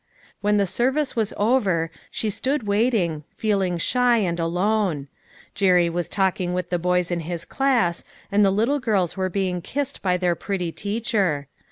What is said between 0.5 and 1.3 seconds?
the service